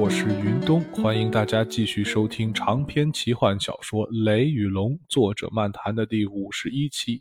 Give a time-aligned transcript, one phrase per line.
[0.00, 7.20] 我是云东，欢迎大家继续收听长篇奇幻小说《雷与龙》，作者漫谈的第五十一期。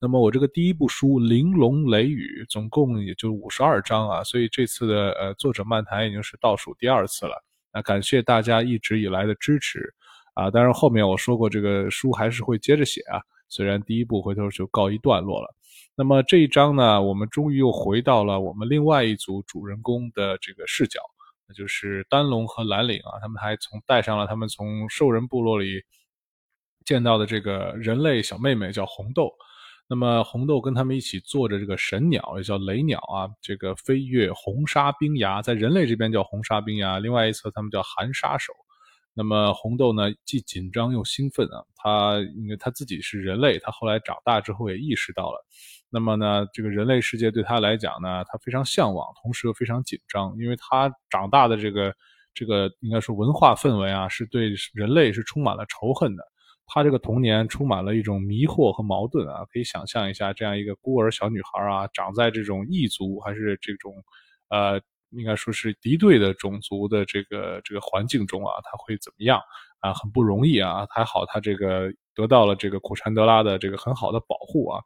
[0.00, 7.44] 那么我这个第一部书《玲珑雷雨》总共也就五十二章啊，所以这次的呃作者漫谈已经是倒数第二次了。
[7.74, 9.92] 那感谢大家一直以来的支持
[10.32, 10.50] 啊！
[10.50, 13.20] 当然后面我说过，这个书还是会接着写啊，
[13.50, 15.54] 虽然第一部回头就告一段落了。
[15.94, 21.00] 那么这一章呢，我们终于又回到了我们另外一组主人公的这个视角，
[21.46, 25.82] 那就是丹龙和蓝领啊，他们还从带上了他们从兽人部落里
[26.84, 29.32] 见到的这个人类小妹妹，叫红豆。
[29.86, 38.52] 那么红豆跟他们一起坐着这个神鸟，也叫雷鸟啊，这个飞越红沙冰崖，在人类这边叫红沙冰崖，另外一侧他们叫寒沙手。
[39.12, 45.44] 那么红豆呢，既紧张又兴奋啊，他因为他自己是人类，他后来长大之后也意识到了，
[45.94, 51.94] 那么呢，这个人类世界对他来讲呢，他非常向往，同时又非常紧张，因为他长大的这个
[52.34, 56.24] 这个应该说文化氛围啊，是对人类是充满了仇恨的。
[56.66, 63.94] 他这个童年充满了一种迷惑和矛盾啊，可以想象一下，这样一个孤儿小女孩啊，长在这种异族还是这种，
[64.48, 69.38] 呃，应该说是敌对的种族的这个这个环境中啊，她会怎么样
[69.78, 69.92] 啊？
[69.94, 70.86] 很不容易啊！
[70.90, 74.80] 还好她这个得到了这个苦禅德拉的这个很好的保护啊，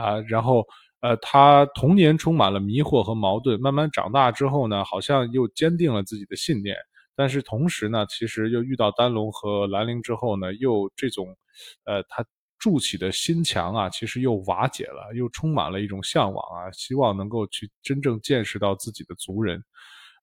[0.00, 0.64] 啊，然后
[1.00, 6.76] 呃，他童年充满了迷惑和矛盾，慢慢长大之后呢，好像又坚定了自己的信念。
[7.14, 11.36] 但是同时呢，其实又遇到丹龙和兰陵之后呢，又这种，
[11.84, 12.24] 呃，他
[12.58, 19.62] 筑起的心墙啊，其实又瓦解了，又充满了一种向往啊，希望能够去真正见识到自己的族人，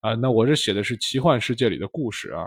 [0.00, 2.46] 啊，那我这写的是奇幻世界里的故事啊，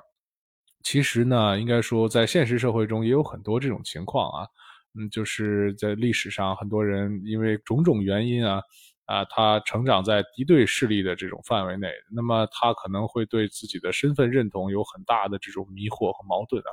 [0.83, 4.47] 其实呢，应该说在现实社会中也有很多这种情况啊，
[4.95, 8.61] 嗯，就是在历史上很多人因为种种原因啊。
[9.05, 16.69] 啊，他成长在敌对势力的这种范围内，那么他可能会对自己的身份认同有很大的这种迷惑和矛盾啊。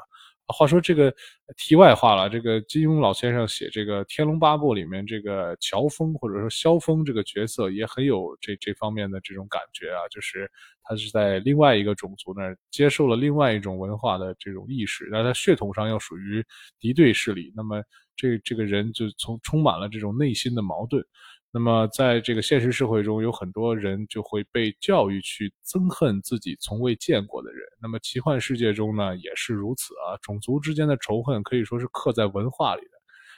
[0.49, 1.13] 话说这个
[1.57, 10.51] 题外话了，这个金庸老先生写这个《天龙八部》里面这个乔峰或者说萧峰这个角色也很有这这方面的这种感觉啊，就是
[10.85, 16.45] 他是在另外一个种族那儿接受了另外一种文化的这种意识，但他血统上又属于
[16.79, 17.83] 敌对势力，那么
[18.17, 21.05] 这这个人就从充满了这种内心的矛盾。
[21.59, 27.61] 那么，在这个现实社会中，有很多人就会被教育去憎恨自己从未见过的人。
[27.81, 30.21] 那么，奇幻世界中呢，也是如此啊。
[30.21, 32.91] 种族之间的仇恨可以说是刻在文化里的，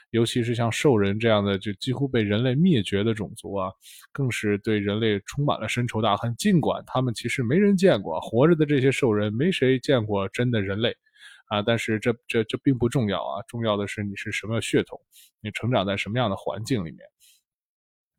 [0.09, 3.71] 尤其是像兽人这样的就几乎被人类灭绝的种族啊，
[4.11, 6.35] 更是对人类充满了深仇大恨。
[6.35, 10.93] 尽管他们其实没人见过活着的这些兽人，没谁见过真的人类
[11.47, 14.99] 啊，但是这这这并不重要啊，重要的是你是什么血统，
[15.39, 16.99] 你成长在什么样的环境里面。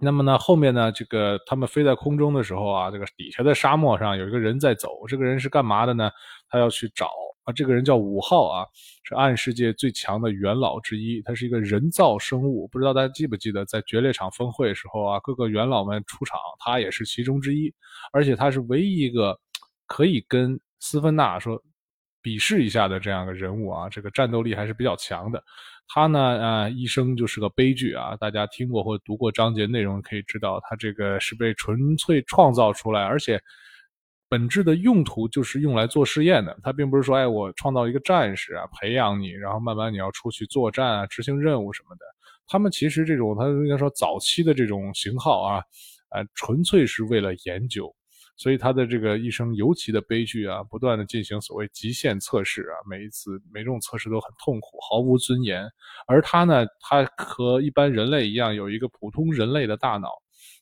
[0.03, 6.11] 那么呢，后面呢，这个他们飞在空中的时候啊，这个底下的沙漠上有一个人在走，这个人是干嘛的呢？
[6.49, 7.11] 他要去找
[7.45, 8.67] 啊，这个人叫五号啊，
[9.05, 17.73] 是暗世界最强的元老之一，他是一个人造生物，不知道大家记不记得，在决裂场峰会时候啊，各个元老们出场，他也是其中之一，
[18.13, 19.39] 而且他是唯一一个
[19.87, 21.63] 可以跟斯芬纳说
[22.23, 25.43] 比试一下的这样一个人物啊，这个战斗力还是比较强的。
[25.93, 28.15] 他呢，呃，一生就是个悲剧啊！
[28.15, 33.41] 大家听过或读过章节内容，可以知道他这个是被纯粹创造出来，而且
[34.29, 36.57] 本质的用途就是用来做试验的。
[36.63, 42.05] 他并不是说，哎，我创造一个战士啊，培养你，然后慢慢你要出去作战啊，执行任务什么的。
[42.47, 45.63] 他们其实这种，他应该说早期的这种型号啊，
[46.11, 47.93] 呃，纯粹是为了研究。
[48.41, 55.71] 所以他的这个一生尤其的悲剧啊，不断的进行所谓极限测试啊，每一次每种测试都很痛苦，毫无尊严。
[56.07, 60.09] 而他呢，他和一般人类一样，有一个普通人类的大脑，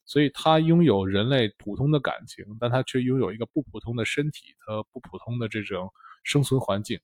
[0.07, 5.89] 所以他拥有人类普通的感情，但他却拥有一个不普通的身体和不普通的这种
[6.25, 6.99] 生存环境。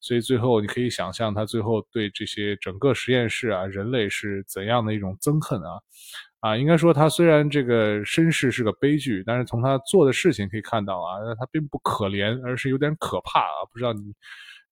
[0.00, 5.78] 所以最后你可以想象，他最后对这些整个实验室啊，人类是怎样的一种憎恨啊。
[6.46, 13.66] 啊，应该说他虽然这个身世是个悲剧，但是从他做的事情可以看到啊，他并不可怜，而是有点可怕啊。
[13.72, 14.14] 不知道你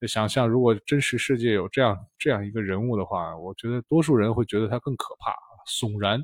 [0.07, 5.35] 想象，如果真实世界有这样这样一个人物的话，我觉得多数人会觉得他更可怕，
[5.67, 6.23] 悚然，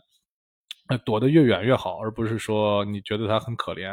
[1.05, 3.91] 躲得越远越好，而不是说你觉得他很可怜。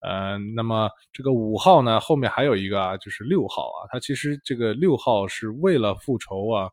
[0.00, 6.68] 嗯，那么这个五号呢，后面还有一个啊，就是六号啊，他其实这个六号是为了复仇啊，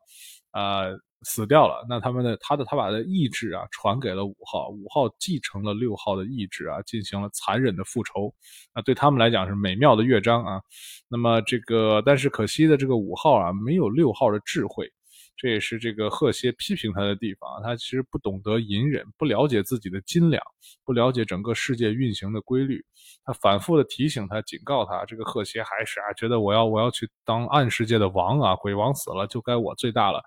[0.50, 0.86] 啊。
[1.22, 8.32] 死掉了，那他们的他的他把的意志啊传给了五号，五号继承了六号的意志啊，进行了残忍的复仇，
[8.74, 10.60] 那，对他们来讲是美妙的乐章啊。
[11.08, 14.90] 那么这个，但是可惜的这个五号啊，没有六号的智慧，
[15.38, 17.48] 这也是这个贺歇批评他的地方。
[17.62, 20.42] 他其实不懂得隐忍，不了解自己的斤两，
[20.84, 22.84] 不了解整个世界运行的规律。
[23.24, 30.20] 他反复的提醒他，警告他，这个贺歇还是啊，觉得我要我要去当暗世界的王啊，鬼王死了就该我最大了。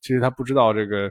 [0.00, 1.10] 其实他不知道这个，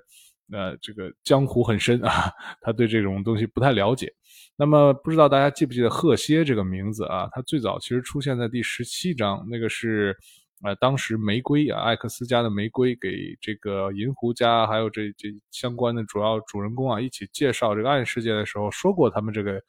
[0.52, 4.12] 呃，这个江湖很深啊，他对这种东西不太了解。
[4.56, 7.30] 那么不知道大家记不记得贺歇这个名字啊？
[7.32, 10.18] 他最早其实出现在第十七章，那个是。
[10.64, 19.62] 啊，当时玫瑰啊，艾克斯家的玫瑰给这个银狐家还有这这相关的主要主人公啊一起介绍这个暗世界的时候，说过他们这个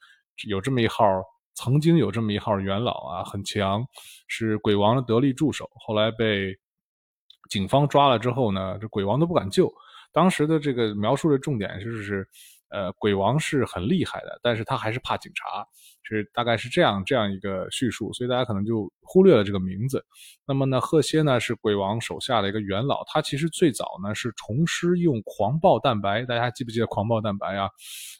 [0.47, 1.05] 有这么一号，
[1.53, 3.85] 曾经有这么一号元老啊，很强，
[4.27, 5.69] 是鬼王的得力助手。
[5.85, 6.57] 后来被
[7.49, 9.71] 警方抓了之后呢，这鬼王都不敢救。
[10.11, 12.27] 当时的这个描述的重点就是。
[12.69, 15.65] 呃，鬼王是很厉害的，但是他还是怕警察，
[16.03, 20.03] 是大概是这样这样一个叙述，所以大家可能就忽略了这个名字。
[20.47, 27.69] 那么呢，贺歇呢是鬼王手下的一个元老，他其实最早呢是虫师用狂暴蛋白，大家记不记得狂暴蛋白啊？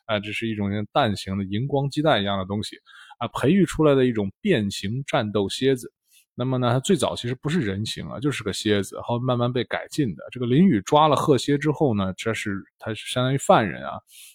[0.05, 2.77] 啊，这是一种像蛋形的荧光鸡蛋一样的东西
[3.17, 5.91] 啊，培育出来的一种变形战斗蝎子。
[6.37, 10.23] 那么呢，它最早其实不是人形啊，就是个蝎子，后慢慢被改进的。
[10.31, 13.93] 这个林宇抓了贺蝎之后呢，这是他是相当于犯人啊，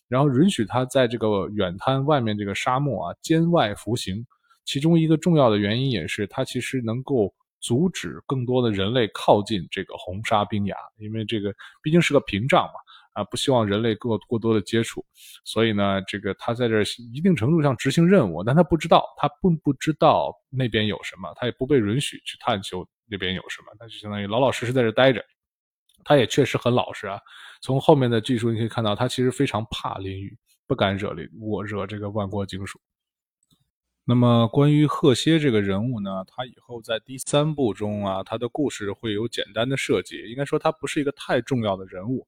[0.09, 4.27] 然后允许他在这个远滩外面这个沙漠啊监外服刑。
[4.65, 12.75] 其中一个重要的原因也是，他其实能够阻止更多的人类靠近这个红沙冰崖，因为这个毕竟是个屏障嘛。
[13.13, 15.05] 啊，不希望人类过过多的接触，
[15.45, 25.25] 所以呢，这个他在这一定程度上执行任务，但他不知道，他并不知道那边有什么，他也不被允许去探求那边有什么，他就相当于老老实实在这待着。
[26.03, 27.21] 他也确实很老实啊，
[27.61, 30.35] 从后面的技术你可以看到，他其实非常怕林雨，
[30.67, 32.81] 不敢惹林我惹这个万国警署。
[34.07, 42.27] 那么关于贺歇这个人物呢，他以后在第三部中啊，他的故事会有简单的设计，应该说他不是一个太重要的人物。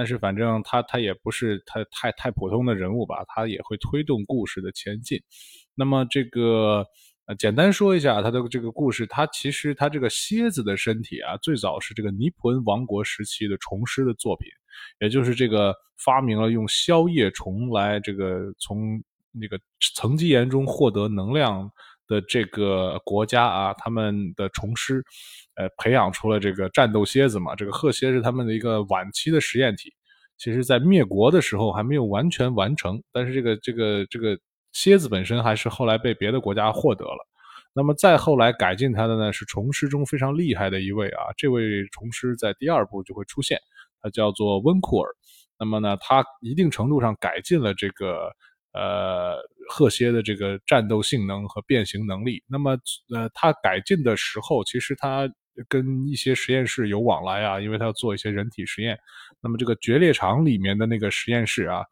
[0.00, 5.20] 但是反正他他也不是他太太普通的人物吧，他也会推动故事的前进。
[5.74, 6.86] 那么这个
[7.26, 14.48] 呃，简单说一下他的这个故事，他其实他这个蝎子的身体啊，最早是这个尼普恩王国时期的虫师的作品，
[15.00, 19.60] 也就是这个发明了用宵夜虫来这个从那个
[19.94, 21.70] 层基岩中获得能量。
[22.10, 25.00] 的这个国家啊，他们的虫师，
[25.54, 27.54] 呃，培养出了这个战斗蝎子嘛。
[27.54, 29.94] 这个鹤蝎是他们的一个晚期的实验体，
[30.36, 33.00] 其实在灭国的时候还没有完全完成。
[33.12, 34.36] 但是这个这个这个
[34.72, 37.24] 蝎子本身还是后来被别的国家获得了。
[37.72, 41.30] 那么再后来改进它的呢，是虫师中非常厉害的一位啊。
[41.36, 43.56] 这位虫师在第二部就会出现，
[44.02, 45.08] 他叫做温库尔。
[45.56, 48.32] 那么呢，他一定程度上改进了这个。
[48.72, 49.36] 呃，
[49.68, 52.78] 赫歇的这个战斗性能和变形能力，那么
[53.14, 55.28] 呃，他改进的时候，其实他
[55.68, 58.98] 跟一些实验室有往来啊，因为他要做一些人体实验。
[59.42, 61.82] 那么这个决裂场里面的那个实验室啊，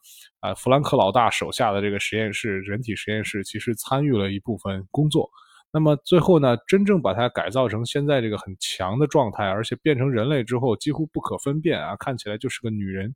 [0.41, 5.29] 啊，弗兰克老大手下的这个实验室，人体实验室，其实参与了一部分工作。
[5.73, 13.15] 那么最后呢，真正把它改造成现在这个很强的状态，而且变成人类之后几乎不可分辨啊，看起来就是个女人。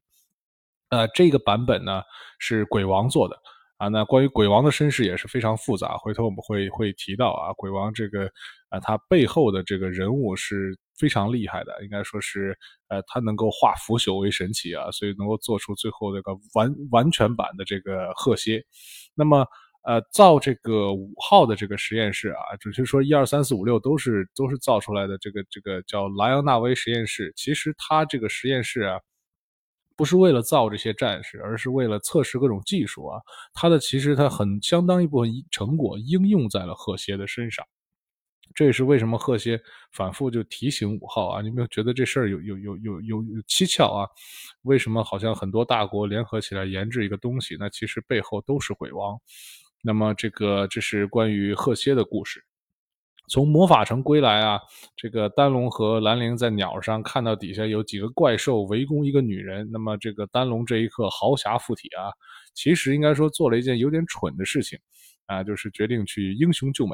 [0.93, 2.03] 呃，这个版本呢
[2.39, 3.35] 是鬼王做的
[3.79, 3.89] 啊。
[3.89, 7.51] 那关于鬼王的身世也是非常复杂，回头我们会会提到啊。
[7.55, 8.31] 鬼王这个
[8.69, 12.55] 啊，他背后的这个人物是非常厉害的，应该说是
[12.89, 18.63] 呃，他能够化腐朽为神奇啊，所以能够做出最后这个完完全版的这个鹤蝎。
[19.15, 19.47] 那么
[19.85, 25.17] 呃，造这个五号的这个实验室啊，准确说一二三四五六都是都是造出来的。
[25.17, 29.01] 这个这个叫莱昂纳威实验室，其实它这个实验室啊。
[29.97, 33.21] 不是为了造这些战士，而是为了测试各种技术啊。
[33.55, 37.67] 它的其实它很相当一部分成果应用在了贺歇的身上，
[38.55, 39.61] 这也是为什么贺歇
[39.93, 44.09] 反复就提醒五号啊，你有没有觉得这事儿有有有有有有蹊跷啊？
[44.63, 49.19] 为什么好像很多大国联合起来研制一个东西，那其实背后都是鬼王？
[49.83, 52.45] 那么这个这是关于贺歇的故事。
[53.33, 54.61] 从魔法城归来啊，
[54.95, 59.67] 这个丹龙和兰陵在鸟上看到底下有几个怪兽围攻一个女人。
[59.73, 62.13] 那么这个丹龙这一刻豪侠附体啊，
[62.53, 64.79] 其实应该说做了一件有点蠢的事情
[65.25, 66.93] 啊，就是决定去英雄救美。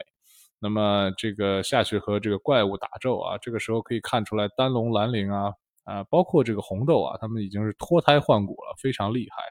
[0.61, 5.52] 那么这个下去和这个怪物打斗啊，这个时候可以看出来丹龙、兰陵啊
[5.83, 9.42] 啊，包括这个红豆啊，他们已经是脱胎换骨了，非常厉害。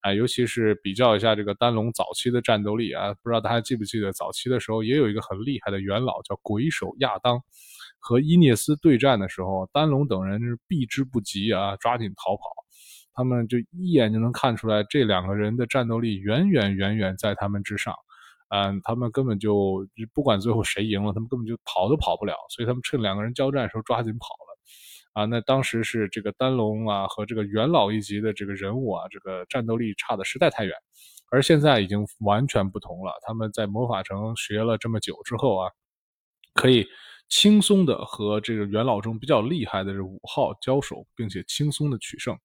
[0.00, 7.40] 啊，尤其是比较一下这个丹龙早期的战斗力啊，不知道大家记不记得，早期的时候也有一个很厉害的元老叫鬼手亚当，
[7.98, 12.42] 和伊涅斯对战的时候，丹龙等人是避之不及啊，抓紧逃跑。
[13.12, 17.94] 他们就一眼就能看出来，这两个人的战斗力远远远远在他们之上。
[18.48, 24.58] 嗯，他们根本就不管最后谁赢了，他们根本就跑都跑不了，所以他们趁两个人交战的时候抓紧跑了。
[25.12, 30.74] 啊，那当时是这个丹龙啊和这个元老一级的这个人物啊，这个战斗力差的实在太远，
[31.30, 33.12] 而现在已经完全不同了。
[33.26, 35.70] 他们在魔法城学了这么久之后啊，
[36.54, 36.86] 可以
[37.28, 42.36] 轻松的和这个元老中比较厉害的这五号交手，并且轻松的取胜。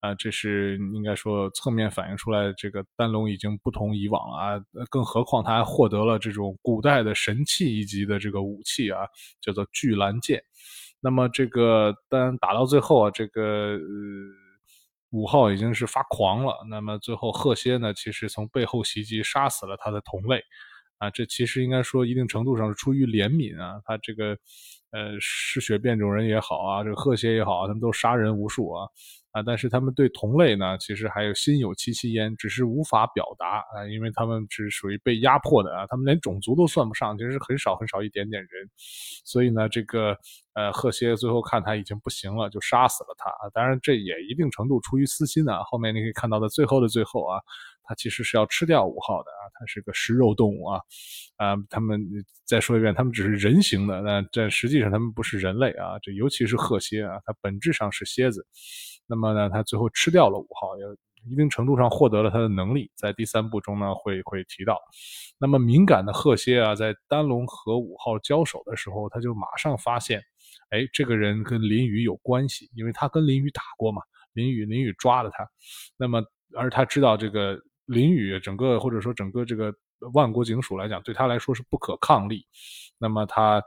[0.00, 4.60] 啊，这是应该说侧面反映出来，这个丹龙已经不同以往了啊！
[4.90, 9.00] 更何况他还获得了这种古代的神器一级的这个武器啊，
[9.40, 10.44] 叫做巨蓝剑。
[11.04, 13.78] 那么这个单打到最后啊，这个呃
[15.10, 16.64] 五号已经是发狂了。
[16.70, 20.42] 那么最后贺歇呢，其实从背后袭击杀死了他的同类。
[20.96, 24.30] 啊，这其实应该说一定程度上是出于怜悯啊，他这个
[24.92, 28.88] 呃嗜血变种人也好啊，这个贺歇也好，他们都杀人无数啊。
[29.34, 38.70] 啊，但是他们对同类呢，其实还有心有戚戚焉，只是无法表达啊，因为他们是属于被压迫的啊，他们连种族都算不上，其实很少很少一点点人，
[39.24, 40.16] 所以呢，这个
[40.54, 47.40] 呃贺歇最后看他已经不行了，就杀死了他，当然这也一定程度出于私心啊，后面你可以看到的最后的最后啊，
[47.82, 50.80] 他其实是要吃掉五号的啊，他是个食肉动物啊，
[51.38, 52.00] 啊，他们
[52.44, 58.46] 再说一遍，他们只是人形的，那这实际上他们不是人类啊，这尤其是贺歇啊，他本质上是蝎子。
[59.06, 60.84] 那么呢，他最后吃掉了五号，也
[61.30, 62.90] 一定程度上获得了他的能力。
[62.94, 64.80] 在第三部中呢，会会提到。
[65.38, 70.22] 那么敏感的赫歇啊，在丹龙和五号交手的时候，他就马上发现，
[70.70, 74.02] 哎，这个人跟林雨有关系，因为他跟林雨打过嘛。
[74.32, 75.48] 林雨，林雨抓了他。
[75.96, 76.22] 那么，
[76.56, 79.72] 而他知道这个林雨整个或者说整个这个
[80.12, 82.46] 万国警署来讲，对他来说是不可抗力。
[82.98, 83.62] 那么他。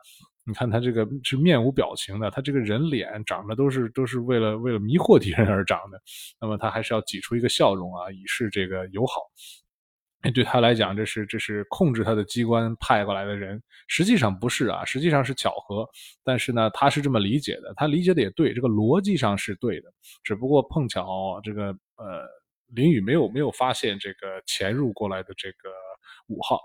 [0.47, 6.01] 你看他这个是面无表情的，他这个人脸长得都是都是为了为了迷惑敌人而长的，
[6.39, 9.21] 那么他还是要挤出一个笑容啊，以示这个友好。
[10.33, 15.87] 对他来讲，这是这是控制他的机关派过来的人，实际上不是啊，实际上是巧合。
[16.23, 22.25] 但是呢，他是这么理解的，他理解的也对，这个逻辑上是对的，只不过碰巧这个呃
[22.69, 25.69] 林雨没有没有发现这个潜入过来的这个。
[26.29, 26.59] 五号，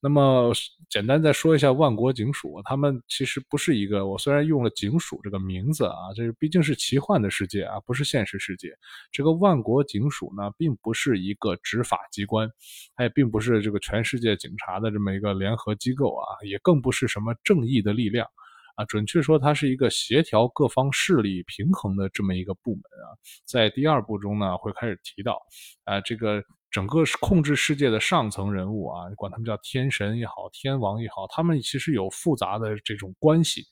[0.00, 0.52] 那么
[0.90, 4.06] 简单再说一下万国警署，他们其实不是一个。
[4.06, 8.68] 我虽然用了警署这个名字啊，这毕竟是奇幻的世界啊，不是现实世界。
[9.10, 12.46] 这个万国警署呢，并不是一个执法机关，
[12.94, 18.28] 它也并不是这个全世界警察的这么一个联合机构啊，也更不是什么正义的力量
[18.76, 18.84] 啊。
[18.84, 23.12] 准确说，它是一个协调各方势力平衡的这么一个部门啊。
[23.44, 25.42] 在第二部中呢，会开始提到
[25.84, 26.42] 啊，这个。
[26.68, 33.62] 整个控制世界的上层人物啊，管他们叫天神也好，天王也好，他们其实有复杂的这种关系，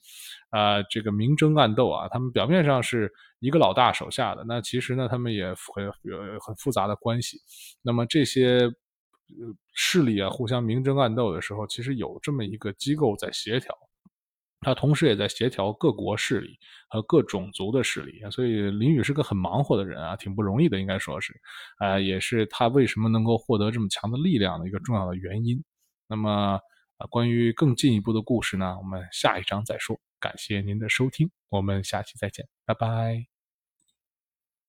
[0.49, 7.37] 啊，这个明争暗斗啊，他们表面上是一个老大手下的，那其实呢，他们也很有很复杂的关系。
[7.83, 8.73] 那么这些
[9.75, 13.77] 势力啊，互相明争暗斗的时候，其实有这么一个机构在协调。
[14.65, 21.33] 他同时也在协调各国势力和各种族的势力，所以林宇是个很忙活的人啊，挺不容易的，应该说是，
[21.79, 25.63] 啊，也是他为什么能够获得这么强的力量的一个重要的原因。
[26.09, 26.61] 那么，
[26.97, 29.99] 啊，关于更进一步的故事呢，我们下一章再说。
[30.19, 33.34] 感谢您的收听，我们下期再见，拜拜。